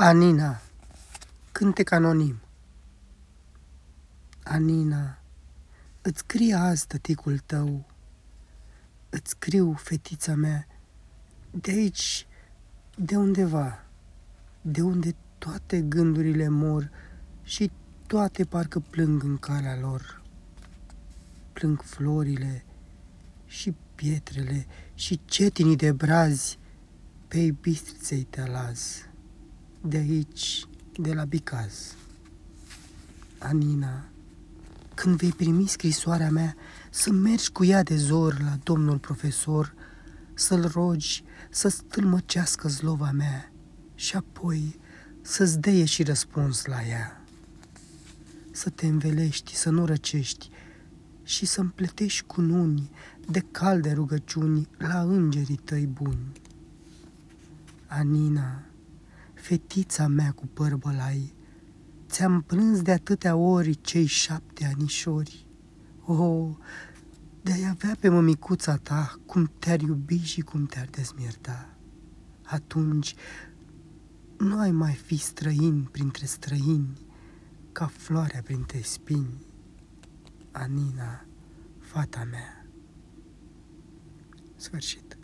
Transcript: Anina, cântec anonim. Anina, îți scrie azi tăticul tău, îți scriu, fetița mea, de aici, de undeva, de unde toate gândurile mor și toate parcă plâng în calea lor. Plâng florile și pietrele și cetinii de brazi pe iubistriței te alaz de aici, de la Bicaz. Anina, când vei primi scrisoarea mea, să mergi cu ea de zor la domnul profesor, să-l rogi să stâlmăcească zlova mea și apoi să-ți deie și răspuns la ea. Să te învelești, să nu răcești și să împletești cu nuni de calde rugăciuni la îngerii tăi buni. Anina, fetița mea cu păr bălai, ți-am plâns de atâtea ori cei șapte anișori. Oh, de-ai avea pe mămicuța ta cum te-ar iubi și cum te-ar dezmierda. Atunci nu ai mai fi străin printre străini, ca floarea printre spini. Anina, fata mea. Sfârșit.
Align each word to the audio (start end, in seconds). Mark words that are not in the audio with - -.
Anina, 0.00 0.60
cântec 1.52 1.90
anonim. 1.90 2.40
Anina, 4.42 5.18
îți 6.02 6.18
scrie 6.18 6.54
azi 6.54 6.86
tăticul 6.86 7.38
tău, 7.38 7.86
îți 9.10 9.30
scriu, 9.30 9.72
fetița 9.72 10.34
mea, 10.34 10.66
de 11.50 11.70
aici, 11.70 12.26
de 12.96 13.16
undeva, 13.16 13.84
de 14.60 14.82
unde 14.82 15.14
toate 15.38 15.80
gândurile 15.80 16.48
mor 16.48 16.90
și 17.42 17.70
toate 18.06 18.44
parcă 18.44 18.80
plâng 18.80 19.22
în 19.22 19.36
calea 19.38 19.78
lor. 19.80 20.22
Plâng 21.52 21.82
florile 21.82 22.64
și 23.46 23.74
pietrele 23.94 24.66
și 24.94 25.20
cetinii 25.24 25.76
de 25.76 25.92
brazi 25.92 26.58
pe 27.28 27.38
iubistriței 27.38 28.22
te 28.22 28.40
alaz 28.40 29.07
de 29.88 29.96
aici, 29.96 30.66
de 30.96 31.12
la 31.12 31.24
Bicaz. 31.24 31.94
Anina, 33.38 34.04
când 34.94 35.16
vei 35.16 35.32
primi 35.32 35.66
scrisoarea 35.66 36.30
mea, 36.30 36.56
să 36.90 37.12
mergi 37.12 37.50
cu 37.50 37.64
ea 37.64 37.82
de 37.82 37.96
zor 37.96 38.40
la 38.40 38.58
domnul 38.62 38.98
profesor, 38.98 39.74
să-l 40.34 40.70
rogi 40.72 41.24
să 41.50 41.68
stâlmăcească 41.68 42.68
zlova 42.68 43.10
mea 43.10 43.52
și 43.94 44.16
apoi 44.16 44.80
să-ți 45.20 45.58
deie 45.58 45.84
și 45.84 46.02
răspuns 46.02 46.64
la 46.64 46.86
ea. 46.86 47.22
Să 48.50 48.70
te 48.70 48.86
învelești, 48.86 49.56
să 49.56 49.70
nu 49.70 49.84
răcești 49.84 50.50
și 51.22 51.46
să 51.46 51.60
împletești 51.60 52.22
cu 52.26 52.40
nuni 52.40 52.90
de 53.28 53.40
calde 53.50 53.92
rugăciuni 53.92 54.68
la 54.78 55.00
îngerii 55.00 55.60
tăi 55.64 55.86
buni. 55.86 56.32
Anina, 57.86 58.67
fetița 59.48 60.06
mea 60.06 60.32
cu 60.32 60.46
păr 60.46 60.76
bălai, 60.76 61.34
ți-am 62.08 62.42
plâns 62.42 62.82
de 62.82 62.92
atâtea 62.92 63.36
ori 63.36 63.80
cei 63.80 64.06
șapte 64.06 64.64
anișori. 64.64 65.46
Oh, 66.04 66.56
de-ai 67.42 67.68
avea 67.68 67.96
pe 68.00 68.08
mămicuța 68.08 68.76
ta 68.76 69.20
cum 69.26 69.50
te-ar 69.58 69.80
iubi 69.80 70.22
și 70.22 70.40
cum 70.40 70.66
te-ar 70.66 70.86
dezmierda. 70.90 71.68
Atunci 72.42 73.14
nu 74.38 74.58
ai 74.58 74.70
mai 74.70 74.94
fi 74.94 75.16
străin 75.16 75.88
printre 75.90 76.26
străini, 76.26 77.06
ca 77.72 77.86
floarea 77.86 78.42
printre 78.42 78.80
spini. 78.82 79.46
Anina, 80.50 81.24
fata 81.78 82.24
mea. 82.30 82.66
Sfârșit. 84.56 85.17